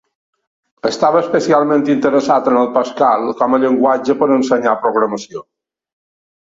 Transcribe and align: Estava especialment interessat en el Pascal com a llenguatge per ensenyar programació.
Estava 0.89 1.19
especialment 1.25 1.85
interessat 1.95 2.49
en 2.53 2.57
el 2.63 2.71
Pascal 2.81 3.29
com 3.43 3.59
a 3.59 3.61
llenguatge 3.67 4.19
per 4.23 4.33
ensenyar 4.41 4.79
programació. 4.89 5.49